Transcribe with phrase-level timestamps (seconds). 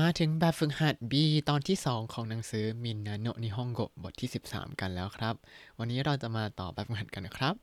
[0.00, 1.12] มาถึงแบบฝึกหัด B
[1.48, 5.34] ตอนที่ 2 ของหนังสือมินนาโนนิฮงโกบทที่ 13 กันแล้วครับ
[5.78, 7.54] วันนี้เราจะมาต่อแบบฝึกหัดกันนะครับ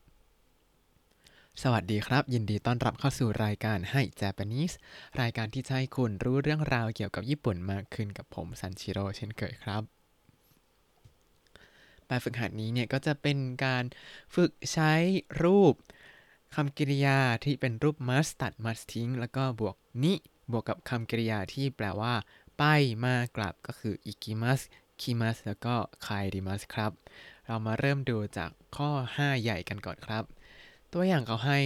[1.61, 4.75] สวัสดีครับ ยินดีต้อนรับเข้าสู่รายการให้ Japanese
[5.21, 9.83] รายการที่จะให้คุณรู้เรื่องราวเกี่ยวกับญี่ปุ่นมากขึ้นกับผมซันชิโร่เช่นเคยครับ
[12.07, 13.83] แบบฝึกหัดนี้เนี่ยก็จะเป็นการ
[14.35, 14.93] ฝึกใช้
[15.43, 15.73] รูป
[16.55, 20.13] คำกริยาที่เป็นรูป must ตัด must ทิ้ง แล้วก็บวกนิ
[20.51, 22.13] บวกกับคำกริยาที่แปลว่า
[22.57, 22.63] ไป
[23.05, 24.61] มากลับก็คืออิกิมัส
[25.01, 25.75] คิมัสแล้วก็
[26.05, 26.91] คายริมัสครับ
[27.45, 30.23] เรามาเริ่มดูจากข้อ 5 ใหญ่กันก่อนครับ
[30.93, 31.59] ตัวอย่างเขาให้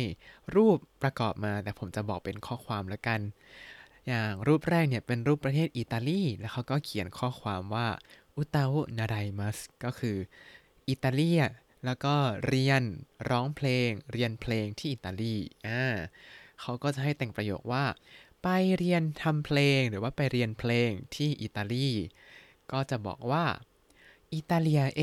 [0.56, 3.20] รูปประกอบมาแต่ผมจะบอกเป็นข้อความแล้วกัน
[4.08, 7.88] อย่างรูปแรกเนี่ยเป็นรูปประเทศอิตาลี แล้วเขาก็เขียนข้อความว่า
[8.36, 10.18] อุตาโนาไรมัสก็คือ
[10.90, 11.32] อิตาลี
[11.86, 12.16] แล้วก็
[12.48, 12.84] เรียน
[13.30, 15.36] ร้องเพลง เรียนเพลงที่อิตาลี
[15.68, 15.84] อ่า
[16.62, 17.84] เขาก็จะให้แต่งประโยคว่า
[18.44, 18.48] ไป
[18.78, 21.90] เรียนทำเพลงหรือว่าไปเรียนเพลงที่อิตาลี
[22.72, 23.46] ก็จะบอกว่า
[24.34, 25.02] อิตาเลียเอ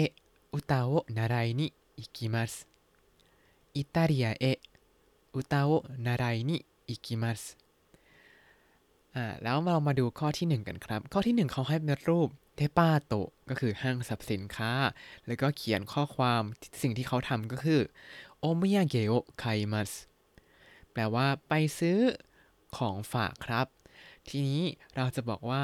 [0.52, 1.66] อุตาโอนาไรนิ
[1.98, 2.52] อิกิมัส
[3.76, 4.44] อิตาเลียเอ
[5.34, 5.70] อุตาโอ
[6.06, 6.56] นาไรนิ
[6.88, 7.42] อิกิมัส
[9.14, 13.14] อ่าแล้วเรามาดูข้อที่ 1 กันครับ ข้อที่ 1เขาให้เป็นรูปเทปาโต
[13.48, 14.72] ก็คือห้างสรรพสินค้า
[15.26, 16.42] แล้วก็เขียนข้อความ
[16.82, 17.80] สิ่งที่เขาทำก็คือ
[18.38, 19.90] โอมิยาเกโอไคมัส
[20.92, 21.98] แปลว่าไปซื้อ
[22.76, 23.66] ของฝากครับ
[24.28, 24.62] ทีนี้
[24.96, 25.62] เราจะบอกว่า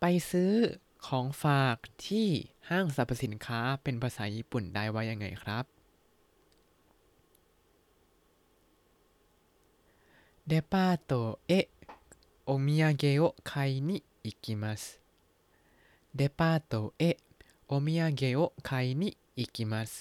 [0.00, 0.52] ไปซื้อ
[1.06, 2.28] ของฝากที่
[2.68, 5.64] ห้างสรรพสินค้าเป็นภาษาญี่ปุ่นได้ว่ายังไงครับ
[10.48, 11.12] เดปาโต
[11.46, 11.66] เอะ
[12.44, 14.82] โอมิยาเกะโอคายนิอิกิมัส
[16.16, 17.18] เดปาโตเอะ
[17.66, 19.92] โอมิยาเกะโอคายนิอิกิมัส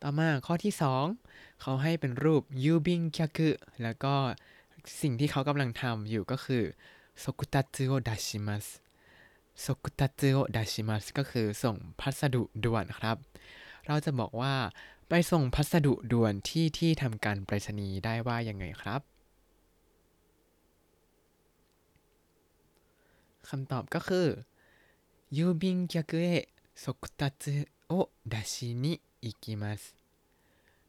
[0.00, 0.74] ต่อมาข้อที่
[1.16, 3.26] 2 เขาให้เป็นรูปยูบิงคยั
[3.82, 4.14] แล้วก็
[5.01, 6.63] สิ่งที่เขากำลังทำอยู่ก็คือ
[7.23, 8.81] ソクタツを出します
[9.55, 13.17] ソクタツを出しますก็คือส่งพัสดุด่วนครับ
[13.87, 14.53] เราจะบอกว่า
[15.09, 19.01] ไปส่งพัสดุด่วนที่ที่ทำการไปรษณีย์ได้ว่ายังไงครับ
[23.49, 24.27] คำตอบก็คือ
[25.31, 29.95] 郵便局へ速達を出しに行きます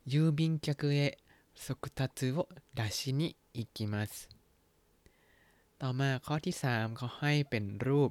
[0.07, 1.19] 郵便局へ
[1.55, 4.14] 速達を出しに อิกิมัส
[5.82, 8.10] ต่อมาข้อที่ 3 เขาให้เป็นรูป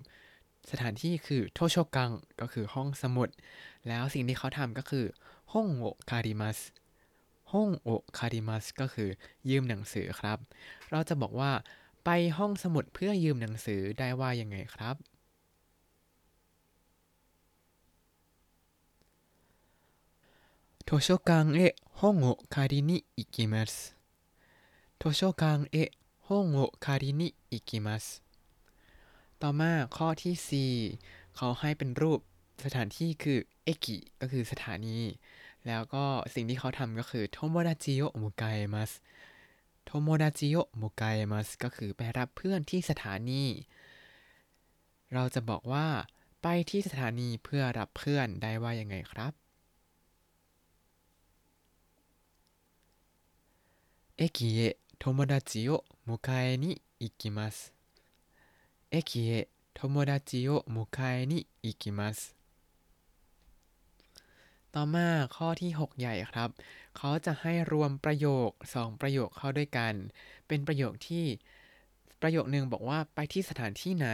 [0.70, 2.10] สถานที่คือโทโชกัง
[2.40, 3.28] ก็คือห้องสมุด
[3.88, 5.06] แล้วสิ่งที่เขาทำก็คือ
[5.52, 6.58] ห้องโอคาริมัส
[7.52, 7.88] ห้องโอ
[8.18, 9.08] คาริมัสก็คือ
[9.50, 10.38] ยืมหนังสือครับ
[10.90, 11.52] เราจะบอกว่า
[12.04, 14.96] ไปห้องสมุดเพื่อยืมหนังสือได้ว่ายังไงครับ
[20.84, 23.74] โทโชกังเอะห้องโอคารินิอิกิมัส
[25.03, 25.91] 図書館へ
[26.27, 28.21] 本を借りに行きます
[29.39, 30.35] ต่อมาข้อที่
[30.97, 32.19] 4 เขาให้เป็นรูป
[32.65, 34.97] สถานที่คือเอกิก็คือสถานี
[35.67, 38.91] แล้วก็สิ่งที่เขาทำก็คือโทโมดาจิโอมุกายมัส
[39.85, 43.43] โทโมดาจิโอมุกายมัสก็คือไปรับเพื่อนที่สถานี
[45.13, 45.87] เราจะบอกว่า
[46.41, 49.33] ไปที่สถานีเพื่อรับเพื่อนได้ว่ายังไงครับ
[54.19, 57.73] 駅へ 友達を迎えに行きます
[58.91, 62.35] 駅へ友達を迎えに行きます
[64.75, 66.49] ต่อมาข้อที่ 6 ใหญ่ครับ
[66.97, 69.93] เขาจะให้รวมประโยค 2 ประโยคเข้าด้วยกัน
[70.47, 71.25] เป็นประโยคที่
[72.21, 74.07] ประโยคหนึ่งบอกว่าไปที่สถานที่ไหน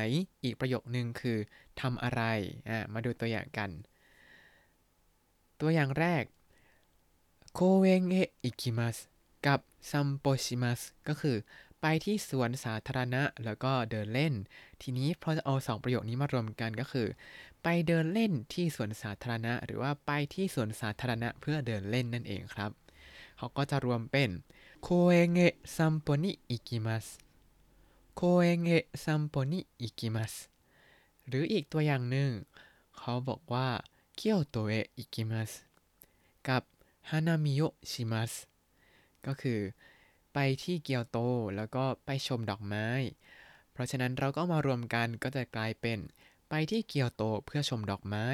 [0.44, 1.38] อีกประโยคหนึ่งคือ
[1.82, 2.22] ทำอะไร
[2.70, 3.70] อ่ามาดูตัวอย่างกัน
[5.62, 6.24] ตัวอย่างแรก
[7.54, 8.52] โคเอนเอะอิ
[9.47, 11.37] กับซัมโปชิมัสก็คือ
[11.81, 14.35] ไปที่สวนสาธารณะแล้วก็เดินเล่น
[14.83, 17.09] ทีนี้พอจะเอาสองประโยคนี้มารวมกันก็คือ
[17.63, 22.71] ไปเดินเล่นที่สวนสาธารณะ หรือว่าไปที่สวนสาธารณะเพื่อเดินเล่นนั่นเองครับ
[23.37, 24.31] เขาก็จะรวมเป็น
[24.83, 27.07] 公園へ散歩に行きます
[28.15, 30.33] 公園へ散歩に行きます
[31.29, 32.31] หรืออีกตัวอย่างหนึ่ง
[32.99, 33.69] เขาบอกว่า
[34.17, 35.51] 京都へ行きます
[36.49, 36.63] กับ
[37.11, 38.33] 花見をします
[39.27, 39.61] ก็คือ
[40.35, 41.19] ไปที่เกียวโต
[41.57, 42.87] แล้วก็ไปชมดอกไม้
[43.73, 45.99] เพราะฉะนั้นเราก็มารวมกันก็จะกลายเป็น
[46.49, 48.27] ไปที่เกียวโตเพื่อชมดอกไม้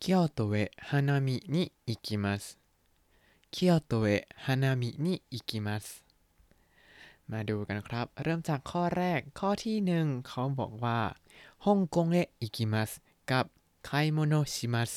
[0.00, 5.86] 京都へ花見に行きます 京都へ花見に行きます
[7.30, 11.00] มาดูกันครับ เริ่มจากข้อแรกข้อที่หนึ่งเขาบอกว่า
[11.66, 12.90] ホンコンへ行きます
[13.30, 13.44] กับ
[13.84, 14.92] 買い物します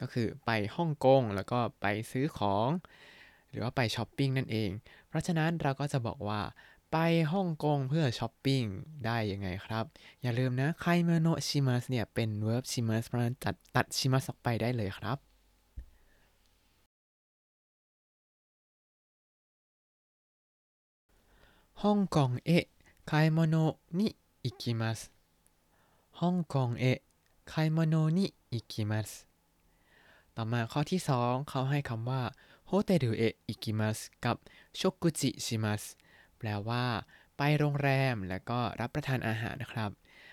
[0.00, 2.68] ก็คือไปฮ่องกงแล้วก็ไปซื้อของ
[3.56, 4.70] หรือว่าไปช้อปปิ้งนั่นเอง
[5.08, 6.40] เพราะฉะนั้นเราก็จะบอกว่า
[6.92, 6.96] ไป
[7.32, 8.62] ฮ่องกงเพื่อช้อปปิ้ง
[9.04, 9.84] ได้ยังไงครับ
[10.22, 15.18] อย่าลืมนะ買い物します เนี่ยเป็น verb します เพราะฉะนั้นตัดตัด します ออกไปได้เลยครับ
[21.82, 23.56] ホンコンへ買い物に
[23.98, 25.00] 行きます
[26.20, 29.10] ホンコンへ買い物に行きます
[30.36, 32.22] ต่อมาข้อที่ 2 เขาให้คำว่า
[32.66, 34.36] ホテルへ行きます กับ
[34.80, 35.82] 食事します
[36.38, 36.84] แปลว่า
[37.36, 39.90] ไปโรงแรมแล้วก็รับประทานอาหารนะครับ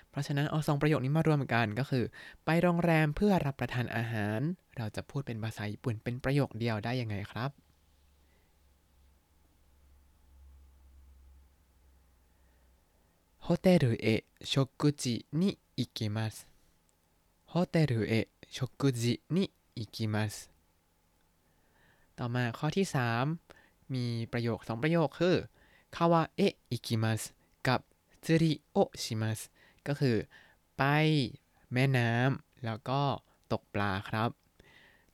[0.10, 2.06] เพราะฉะนั้นเอาสองประโยคนี้มารวมกันก็คือ
[2.46, 4.40] ไปโรงแรมเพื่อรับประทานอาหาร
[4.78, 7.52] เราจะพูดเป็นภาษาญี่ปุ่นเป็นประโยคเดียวได้ยังไงครับ
[13.44, 16.36] ホテルへ食事に行きます
[17.50, 20.36] ホテルへ食事に 行きます
[22.18, 22.88] ต่อมาข้อที่
[23.40, 25.36] 3 มีประโยค 2 ประโยคคือ
[25.96, 27.22] 川へ行きます
[27.68, 27.80] กับ
[28.26, 29.40] 釣りをします
[29.88, 30.18] ก็คือ
[30.78, 30.84] ไป
[31.74, 33.02] แม่น้ำแล้วก็
[33.52, 34.30] ตกปลาครับ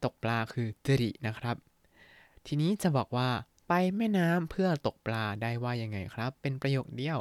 [0.04, 1.56] ตกปลาคือ釣り นะครับ
[2.46, 3.30] ทีนี้จะบอกว่า
[3.68, 7.20] ไปแม่น้ำเพื่อตกปลาได้ว่ายังไงครับ เป็นประโยคเดียว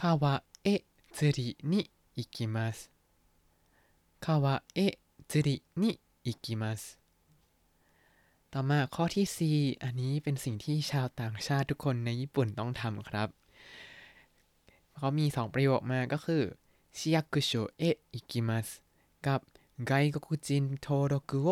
[0.00, 6.82] 川へ釣りに行きます 川へ釣りに行きます
[8.52, 13.28] ต่อมาข้อที่ 4 อันนี้เป็นสิ่งที่ชาวต่างชาติทุกคนในญี่ปุ่นต้องทำครับ
[14.96, 16.42] เขามี 2 ประโยคมาก็คือ
[16.96, 18.68] 市役所へ行きます
[19.26, 19.40] กับ
[19.86, 21.46] ไกกกุจินโทโรกุโอ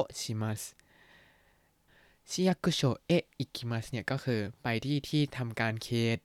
[2.31, 6.17] ชิมัสชิยักุโชเอะอิกิมัสเนี่ยก็คือไปที่ที่ทำการเขต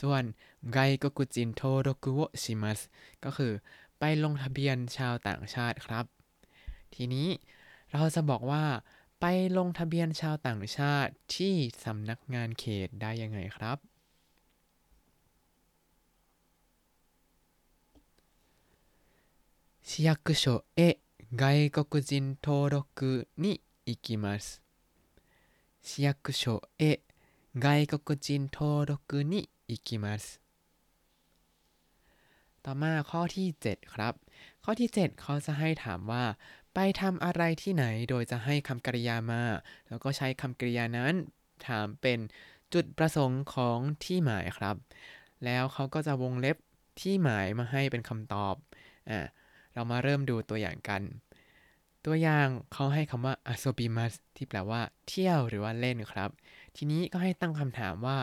[0.00, 0.24] ส่วน
[0.72, 2.80] ไกกกุจินโทโรกุโอชิมัส
[3.24, 3.52] ก็คือ
[3.98, 6.04] ไปลงทะเบียนชาวต่างชาติครับ
[6.94, 7.28] ทีนี้
[7.92, 8.64] เราจะบอกว่า
[9.20, 9.24] ไป
[9.56, 11.54] ลงทะเบียนชาวต่างชาติที่
[11.84, 13.78] สำนักงานเขตได้ยังไงครับ
[19.86, 20.98] 市役所へ
[21.36, 24.64] 外国人登録に行きます
[25.88, 27.00] 市役所へ
[27.54, 30.40] 外国人登録に行きます
[32.64, 34.14] ต่อมาข้อที่ 7 ครับ
[34.64, 36.24] ข้อที่ 7 เขาจะให้ถามว่า
[36.74, 39.42] ไปทำอะไรที่ไหนโดยจะให้คำกริยามา
[39.88, 41.14] แล้วก็ใช้คำกริยานั้น
[41.66, 42.18] ถามเป็น
[42.74, 44.76] จุดประสงค์ของที่หมายครับ
[45.44, 46.56] แล้วเขาก็จะวงเล็บ
[47.00, 48.54] ที่หมายมาให้เป็นคำตอบ
[49.10, 49.20] อ่า
[49.74, 51.02] เรามาเริ่มดูตัวอย่างกัน
[52.08, 56.30] ตัวอย่างเขาให้คำว่า asobimas ที่แปลว่า เที่ยวหรือว่าเล่นครับ
[56.76, 58.18] ทีนี้ก็ให้ตั้งคำถามว่า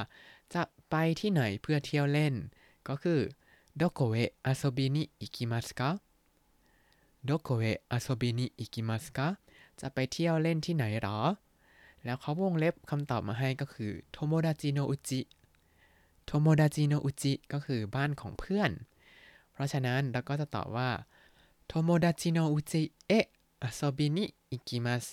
[0.54, 2.34] จะไปที่ไหนเพื่อเที่ยวเล่น
[2.90, 3.20] ก็คือ
[3.80, 6.02] どこへ遊びに行きますか
[7.24, 9.20] どこへ遊びに行きますか
[9.80, 11.20] จะไปเที่ยวเล่นที่ไหนหรอ
[12.04, 15.22] แล้วเขาวงเล็บคำตอบมาให้ก็คือโทโมดาจิโนอุจิ
[16.26, 18.72] โทโมดาจิโนอุจิก็คือบ้านของเพื่อน
[19.52, 20.90] เพราะฉะนั้นเราก็จะตอบว่า
[21.68, 21.90] โทโม
[23.62, 25.06] ดาจิโนอุจิเอะอาโซบินิอิกิมัส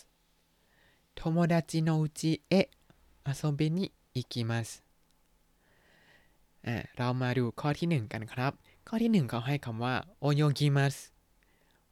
[1.15, 2.67] โทโมดาจิโนอุจิเอะ
[3.27, 4.69] อาโซบินิอิกิมัส
[6.67, 8.53] อ่าเรามาดูข้อที่ 1 กันครับ
[8.89, 10.95] ข้อที่ 1 เขาให้คำว่าโอโยกิมัส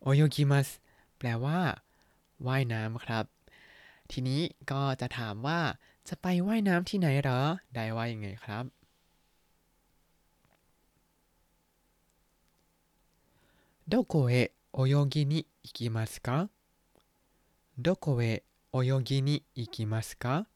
[0.02, 0.68] โอโยกิมัส
[1.18, 1.58] แปลว่า
[2.46, 3.24] ว่ายน้ำครับ
[4.10, 4.40] ทีนี้
[4.70, 5.60] ก็จะถามว่า
[6.08, 7.40] จะไปว่ายน้ำที่ไหนเหรอ
[7.74, 8.64] ได้ว่ายังไงครับ
[13.92, 16.48] どこへ泳ぎに 行きますか
[17.84, 20.46] どこへ泳ぎに行きますか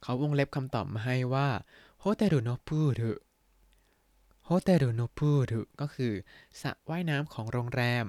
[0.00, 1.48] เขาวงเล็บคำตอบมาให้ว่า
[2.00, 3.12] โฮเทลโนพูรุ
[4.46, 6.12] โฮเทลโนพูรุก็คือ
[6.60, 8.06] สระว่ายน้ำของโรงแรม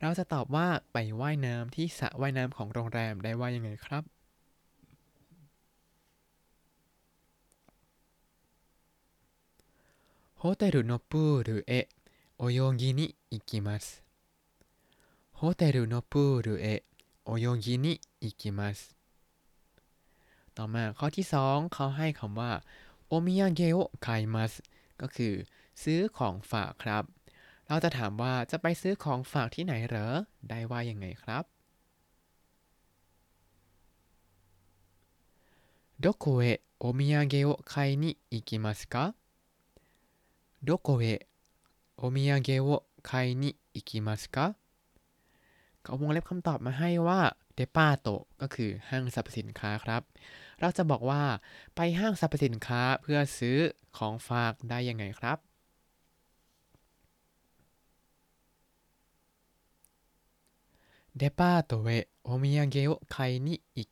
[0.00, 4.04] เราจะตอบว่าไปว่ายน้ำที่สระว่ายน้ำของโรงแรมได้ว่ายังไงครับ
[10.38, 11.86] โฮเทลโนพูรุเอะ
[12.38, 13.84] โอโยกินิอิกิมัส
[15.38, 16.80] โฮเทลโนพูรุเอะ
[17.24, 18.80] โอโยกินิอิกิมัส
[20.56, 22.52] ต่อมาข้อที่ 2 เขาให้คำว่า
[23.06, 24.52] โอมิยาเกโอไคมัส
[25.00, 25.34] ก็คือ
[25.82, 27.04] ซื้อของฝากครับ
[27.66, 30.06] เราจะถามว่าจะไปซื้อของฝากที่ไหนเหรอ
[30.48, 31.44] ได้ว่ายังไงครับ
[36.04, 39.14] どこへお土産を買いに行きますか
[40.62, 41.26] どこへ
[41.96, 44.56] お土産を買いに行きますか
[45.89, 47.21] เอาวงเล็บคำตอบมาให้ว่า
[47.55, 48.09] เดป้าโต
[48.41, 50.01] ก็คือห้างสรรพสินค้าครับ
[50.59, 51.23] เราจะบอกว่า
[51.75, 53.57] ไปห้างสรรพสินค้าเพื่อซื้อ
[53.97, 55.37] ของฝากได้ยังไงครับ
[61.17, 63.83] เดปาโตเอะโอมิยาเกะโอคายนิอิ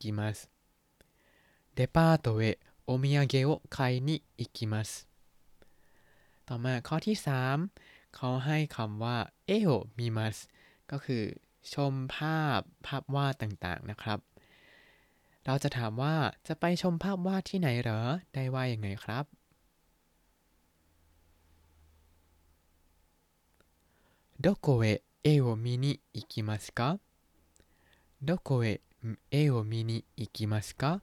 [1.73, 4.45] เดปาโตเอะโอมิยาเกะโอคายนิอิ
[6.47, 7.17] ต่อมาข้อที่
[7.65, 10.37] 3 เขาให้คำว่าเอโอมิมัส
[10.91, 11.23] ก็คือ
[11.74, 14.18] ชมภาพภาพวาดต่างๆนะครับ
[15.44, 16.14] เราจะถามว่า
[16.46, 18.00] จะไปชมภาพวาดที่ไหนเหรอ
[18.34, 19.24] ได้ว่ายังไงครับ
[24.44, 26.98] どこへ絵を見に行きますか
[28.20, 28.80] どこへ
[29.30, 31.00] 絵を見に行きますか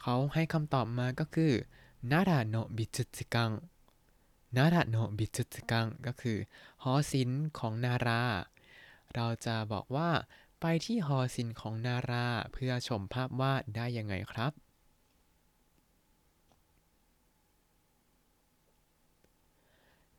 [0.00, 1.52] เขาให้คำตอบมาก็คือ
[2.10, 3.50] นาราโนบิจุตกัง
[4.56, 6.38] นาราโนบิจุตกังก็คือ
[6.82, 8.22] หอศิลป์ของนารา
[9.14, 10.10] เราจะบอกว่า
[10.60, 14.52] ไปที่หอศิลป์ของนาราเพื่อชมภาพวาดได้ยังไงครับ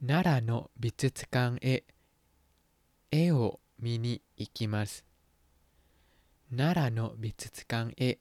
[0.09, 0.51] นาราโน
[0.81, 1.69] บิจุตกังเอ
[3.11, 5.03] 絵を見に行きます
[6.51, 8.19] 奈良の美術館へ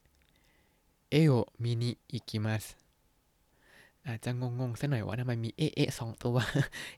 [1.10, 2.78] 絵を見に行きます
[4.07, 6.37] อาจจะงงๆสักหน่อยว่าทำไมมีเอเอสองตัว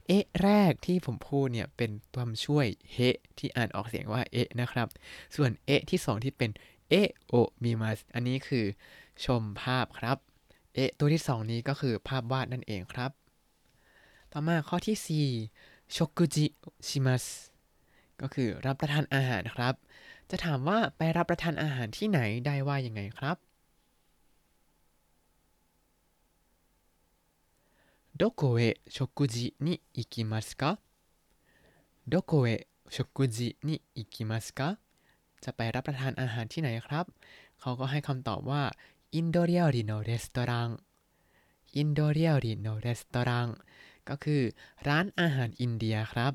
[0.06, 2.98] เอะแรกที่ผมพูดเนี่ยเป็นตัวช่วย へ
[3.38, 4.88] ที่อ่านออกเสียงว่าเอะนะครับ
[5.36, 6.50] ส่วนเอะที่สองที่เป็น
[6.90, 8.64] 絵を見ます อันนี้คือ
[9.24, 10.18] ชมภาพครับ
[10.74, 13.10] เอะตัวที่สองนี้ก็คือภาพวาดนั่นเองครับ
[14.32, 15.26] ต่อมาข้อที่สี่
[15.96, 16.46] ชกุจิ
[16.86, 17.24] ชิมัส
[18.20, 19.74] ก็คือรับประทานอาหารครับ
[20.30, 23.36] จะถามว่าไปรับประทานอาหารที่ไหนได้ว่ายังไงครับ
[28.15, 30.79] どこへ食事に行きますか
[32.07, 34.77] どこへ食事に行きますか
[35.41, 37.05] จะไปรับประทานอาหารที่ไหนครับ
[37.59, 38.63] เขาก็ให้คำตอบว่า
[39.15, 40.69] อินโดเรียริโนเรสตอรัง
[41.77, 43.47] อินโดเรียริโนเรสตอรัง
[44.09, 44.41] ก็คือ
[44.87, 46.33] ร้านอาหารอินเดียครับ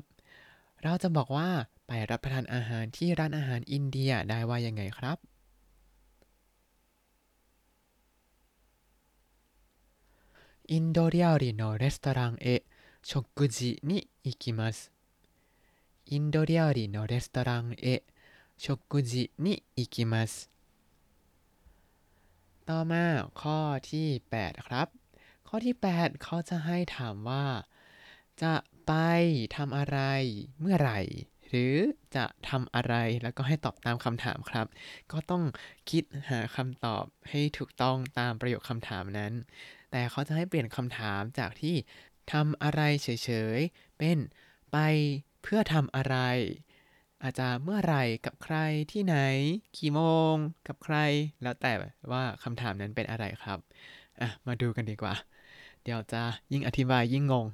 [0.83, 1.49] เราจะบอกว่า
[1.87, 5.17] ไปรับประทานอาหารที่ร้านอาหารอินเดียได้ว่ายังไงครับ
[10.71, 12.63] インド料理のレストランへ
[13.01, 14.91] 食事に行きます
[16.05, 18.03] インド料理のレストランへ
[18.57, 20.49] 食事に行きます
[22.69, 23.05] ต่อมา
[23.41, 23.59] ข้อ
[23.91, 24.07] ที่
[24.41, 24.87] 8 ครับ
[25.47, 27.45] ข้อที่ 8 เขาจะให้ถามว่า
[28.43, 28.53] จะ
[28.87, 28.93] ไป
[29.55, 29.99] ทำอะไร
[30.59, 30.99] เมื่อไหร่
[31.47, 31.75] หรือ
[32.15, 34.67] จะทำอะไรแล้วก็ให้ตอบตามคำถามครับ
[35.11, 35.43] ก็ต้อง
[35.89, 39.33] คิดหาคำตอบให้ถูกต้องตามประโยคคำถามนั้น
[39.91, 41.75] แต่เขาจะให้เปลี่ยนคำถามจากที่
[42.31, 43.07] ทำอะไรเฉ
[43.57, 44.17] ยๆ เป็น
[44.71, 44.77] ไป
[45.41, 46.17] เพื่อทำอะไร
[47.23, 48.55] อาจจะเมื่อไหร่กับใคร
[48.91, 49.15] ที่ไหน
[49.77, 50.01] กี่โม
[50.33, 50.35] ง
[50.67, 50.95] กับใคร
[51.41, 51.73] แล้วแต่
[52.11, 53.59] ว่าคำถามนั้นเป็นอะไรครับ
[54.21, 55.13] อ่ะมาดูกันดีกว่า
[55.83, 57.47] เดี๋ยวจะยิ่งอธิบายยิ่งงง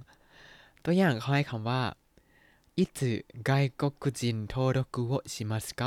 [0.84, 1.82] ตัวอย่างเขาให้คำว่า
[2.80, 3.00] ยつ
[3.48, 4.82] 外国人登録
[5.12, 5.82] をしますか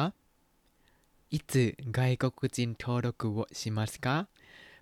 [1.31, 4.29] いつ外国人登録をしますか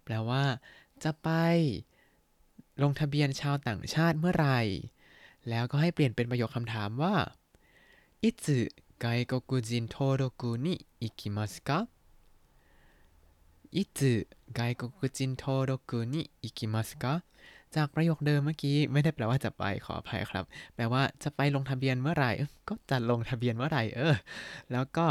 [0.04, 0.60] แปลว่า
[1.04, 1.28] จะไป
[2.82, 4.60] ลงทะเบียนชาวต่างชาติเมื่อไหร่
[5.48, 7.14] แล้วก็ให้เปลี่ยนเป็นประโยคคำถามว่า
[8.24, 8.46] ยつ
[9.04, 11.88] 外国人登録に行きますか
[13.70, 17.22] いつ外国人登録に行きますか
[17.74, 22.30] จากประโยคเดิมเมื่อกี้ไม่ได้แปลว่าจะไปขออภัยครับ แปลว่าจะไปลงทะเบียนเมื่อไหร่
[22.68, 24.14] ก็จะลงทะเบียนเมื่อไหร่ เออ
[24.72, 25.06] แล้วก็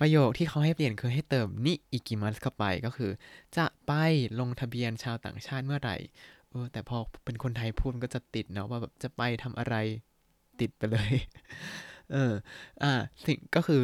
[0.00, 3.10] ประโยคที่เขาให้เปลี่ยนคือให้เติมนิอิกิมัสเข้าไปก็คือ
[3.56, 3.92] จะไป
[4.40, 5.96] ลงทะเบียนชาวต่างชาติเมื่อไหร่
[6.50, 9.74] เออแต่พอเป็นคนไทยพูดก็จะติดเนาะว่าแบบจะไปทำอะไร
[10.60, 11.12] ติดไปเลย
[12.12, 12.32] เออ
[12.82, 12.92] อ่า
[13.26, 13.82] สิ่งก็คือ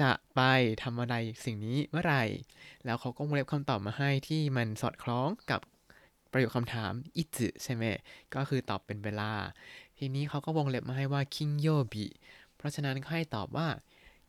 [0.00, 0.40] จะไป
[0.82, 1.14] ทำอะไร
[1.44, 2.24] สิ่งนี้เมื่อไหร่
[2.84, 5.60] แล้วเขาก็วงเล็บคำตอบมาให้ที่มันสอดคล้องกับ
[6.32, 7.84] ประโยคคำถามอิจิใช่ไหม
[8.34, 9.32] ก็คือตอบเป็นเวลา
[9.98, 12.06] ทีนี้เขาก็วงเล็บมาให้ว่าคิงโยบิ
[12.56, 13.68] เพราะฉะนั้นเขาให้ตอบว่า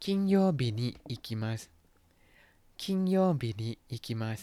[0.03, 1.62] 金曜日に行きます
[2.81, 4.41] 金曜日に行きます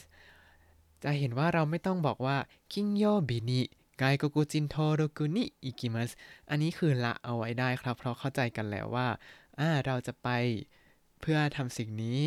[1.02, 2.36] จะเห็นว่าเราไม่ต้องบอกว่า
[2.72, 3.60] 金曜日に外
[3.98, 6.10] 国人登録に行きます
[6.50, 9.08] อันนี้คือละเอาไว้ได้ครับ เพราะเข้าใจกันแล้วว่า
[9.58, 10.28] อ่าเราจะไป
[11.20, 12.22] เพื่อทำสิ่งนี้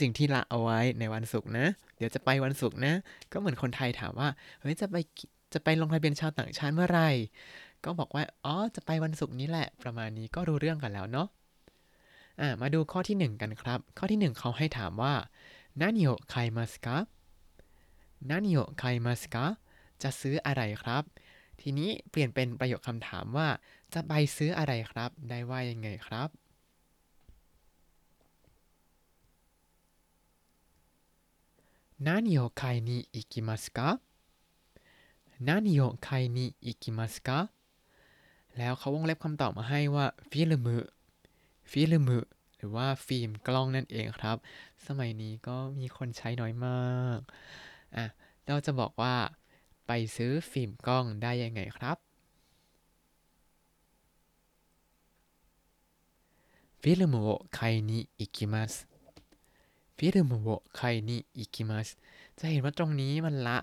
[0.00, 1.66] สิ่งที่ละเอาไว้ในวันศุกร์นะ
[1.96, 2.94] เดี๋ยวจะไปวันศุกร์นะ
[3.32, 4.28] ก็เหมือนคนไทยถามว่า
[4.60, 4.96] เฮ้ย จะไป
[5.52, 7.10] จะไปลงทะเบียนชาวต่างชาติเมื่อไหร่
[7.84, 11.28] ก็บอกว่า อ๋อ จะไปวันศุกร์นี้แหละ ประมาณนี้ก็รู้เรื่องกันแล้วเนาะ
[12.39, 15.13] อ่า มาดูข้อที่ 1 กันครับ ข้อที่ 1 เขาให้ถามว่า
[15.79, 16.97] นานิโอไคมัสกะ
[18.29, 19.45] นานิโอไคมัสกะ
[20.01, 21.03] จะซื้ออะไรครับ
[21.61, 23.47] ทีนี้เปลี่ยนเป็นประโยคคำถามว่า
[23.93, 26.29] จะไปซื้ออะไรครับ ได้ว่ายังไงครับ
[31.97, 34.01] 何を買いに行きますか
[35.39, 37.49] 何を買いに行きますか
[38.57, 40.77] แล้วเขาวงเล็บคำตอบมาให้ว่าฟิลมุ
[41.71, 42.17] ฟิลมุ
[42.57, 44.37] หรือว่าฟิล์มกล้องนั่นเองครับ
[44.87, 47.19] สมัยนี้ก็มีคนใช้น้อยมาก
[47.95, 48.05] อ่ะ
[48.47, 49.15] เราจะบอกว่า
[49.87, 51.97] ไปซื้อฟิล์มกล้องได้ยังไงครับ
[56.81, 57.27] ฟิล์มを
[57.57, 58.71] 買いに行きます
[59.97, 61.97] ฟิล์มを買いに行きます
[62.39, 63.59] จะเห็นว่าตรงนี้มันละ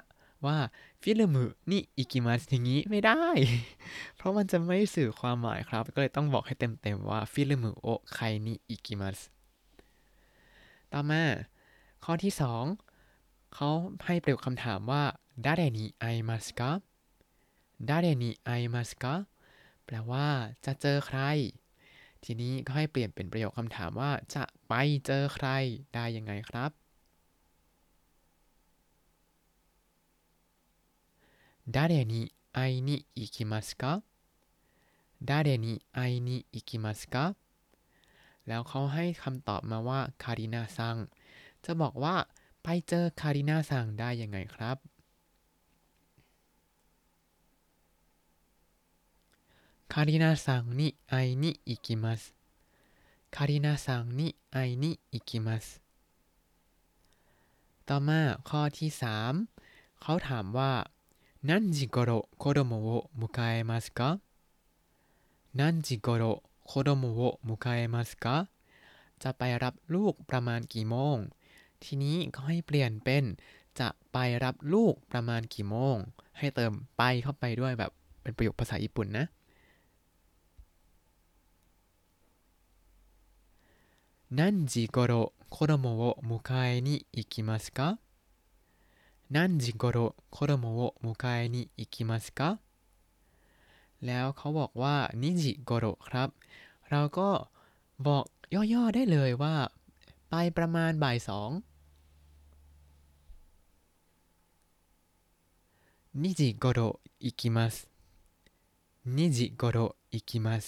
[0.47, 0.57] ว่า
[1.02, 3.24] ฟิลมุนี่อิกิมัสอย่างนี้ไม่ได้
[4.16, 9.20] เพราะมันจะไม่สื่อความหมายครับ ก็เลยต้องบอกให้เต็มๆว่าฟิลมุโอไคนี่อิกิมัส
[10.92, 11.24] ต่อมา
[12.04, 12.64] ข้อที่สอง
[13.54, 13.70] เขา
[14.06, 15.04] ให้ประโยคคำถามว่า
[15.46, 16.72] ดาเรนิไอมัสกะ
[17.90, 19.16] ดาเรนิไอมัสกะ
[19.86, 20.28] แปลว่า
[20.66, 21.20] จะเจอใคร
[22.24, 24.74] ทีนี้ก็ให้เปลี่ยนเป็นประโยคคำถามว่าจะไป
[25.06, 25.48] เจอใคร
[25.94, 26.72] ได้ยังไงครับ
[31.69, 34.03] 誰に会いに行きますか
[35.25, 37.37] 誰に会いに行きますか
[38.47, 40.97] แล้วเขาให้คำตอบมาว่าคารินาซัง
[41.65, 42.17] จะบอกว่า
[42.63, 44.77] ไปเจอคารินาซังได้ยังไงครับ
[49.93, 52.35] คารินาซังに会いに行きます
[53.35, 55.83] คารินาซังに会いに行きます
[57.89, 59.33] ต่อมาข้อที่สาม
[60.03, 60.73] เขาถามว่า
[61.47, 64.21] 何時頃子供を迎えますか
[65.55, 68.49] 何時頃子供を迎えますか
[69.19, 71.17] จะไปรับลูกประมาณกี่โมง
[71.83, 73.25] ทีนี้ก็ให้เปลี่ยนเป็น
[73.79, 75.97] จะไปรับลูกประมาณกี่โมง
[76.39, 77.91] ให้เติมไปเข้าไปด้วยแบบ
[78.23, 79.27] เป็นประโยคภาษาญี่ปุ่นนะ
[84.39, 87.99] 何時頃子供を迎えに行きますか
[89.31, 92.59] 何時頃子供を迎えに行きますか
[94.07, 96.29] แล้วเขาบอกว่านิจิโกโรครับ
[96.91, 97.31] เราก็
[98.07, 98.25] บอก
[98.55, 99.57] ย่อๆได้เลยว่า
[100.31, 101.51] ไปประมาณบ่ายสอง
[106.23, 106.81] นิจิโกโร
[107.25, 107.75] อิกิมัส
[109.17, 109.79] นิจิโกโร
[110.13, 110.67] อิกิมัส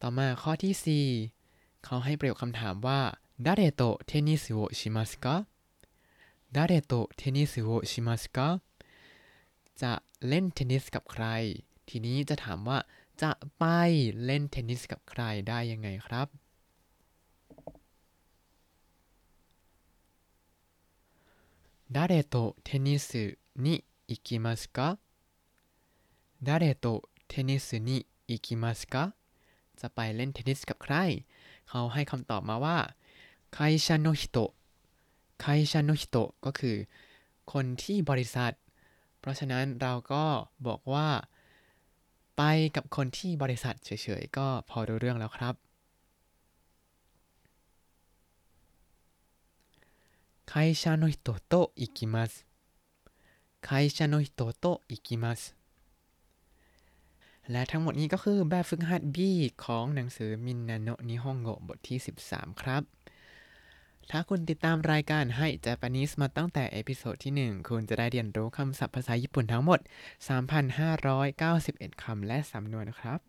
[0.00, 0.74] ต่อมาข้อที่
[1.30, 3.00] 4 เขาให้ประโยคคำถามว่า
[3.46, 5.46] 誰とテニスをしますか
[6.52, 8.60] 誰とテニスをしますか
[9.76, 11.24] จะเล่นเทนนิสกับใคร
[11.88, 12.78] ทีนี้จะถามว่า
[13.22, 13.64] จะไป
[14.24, 16.28] เล่นเทนนิสกับใครได้ยังไงครับ
[21.90, 24.98] 誰とテニスに行きますか
[26.42, 29.14] 誰とテニスに行きますか
[29.76, 30.94] จะไปเล่นเทนนิสกับใคร
[31.68, 32.96] เขาให้คำตอบมาว่า
[33.50, 34.52] 会社の人
[35.40, 36.76] ไคชันโนฮิโตะก็คือ
[37.52, 38.52] คนที่บริษัท
[39.20, 40.24] เพราะฉะนั้นเราก็
[40.66, 41.08] บอกว่า
[42.36, 42.42] ไป
[42.76, 45.54] กับคนที่บริษัทเฉยๆ ก็พอรู้เรื่องแล้วครับ
[50.50, 51.18] 会社の人
[51.52, 52.32] と行きます
[53.66, 55.40] 会社の人と行きます
[57.50, 59.18] และทั้งหมดนี้ก็คือแบบฝึกหัด B
[59.64, 62.82] ของหนังสือมินนาโนะนิฮงโกบทที่ 13 ครับ
[64.11, 69.79] ถ้าคุณติดตามรายการให้ Japanese มาตั้งแต่ episode ที่ 1 คุณจะได้เรียนรู้คำศัพท์ภาษาญี่ปุ่นทั้งหมด
[70.75, 73.28] 3,591 คำและสำนวนครับ